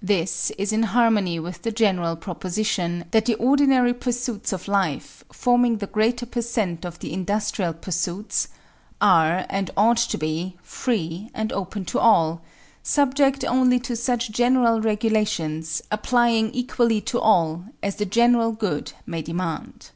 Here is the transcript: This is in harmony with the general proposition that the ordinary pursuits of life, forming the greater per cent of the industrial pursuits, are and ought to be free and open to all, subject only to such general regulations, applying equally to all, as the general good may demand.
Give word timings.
This 0.00 0.50
is 0.56 0.72
in 0.72 0.82
harmony 0.84 1.38
with 1.38 1.60
the 1.60 1.70
general 1.70 2.16
proposition 2.16 3.04
that 3.10 3.26
the 3.26 3.34
ordinary 3.34 3.92
pursuits 3.92 4.50
of 4.50 4.66
life, 4.66 5.22
forming 5.30 5.76
the 5.76 5.86
greater 5.86 6.24
per 6.24 6.40
cent 6.40 6.86
of 6.86 7.00
the 7.00 7.12
industrial 7.12 7.74
pursuits, 7.74 8.48
are 8.98 9.44
and 9.50 9.70
ought 9.76 9.98
to 9.98 10.16
be 10.16 10.56
free 10.62 11.28
and 11.34 11.52
open 11.52 11.84
to 11.84 11.98
all, 11.98 12.40
subject 12.82 13.44
only 13.44 13.78
to 13.80 13.94
such 13.94 14.30
general 14.30 14.80
regulations, 14.80 15.82
applying 15.90 16.50
equally 16.52 17.02
to 17.02 17.20
all, 17.20 17.64
as 17.82 17.96
the 17.96 18.06
general 18.06 18.52
good 18.52 18.94
may 19.04 19.20
demand. 19.20 19.90